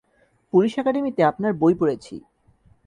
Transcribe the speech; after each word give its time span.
Police 0.53 0.73
একাডেমীতে 0.77 1.21
আপনার 1.23 1.51
বই 1.53 1.73
পড়েছি। 1.73 2.15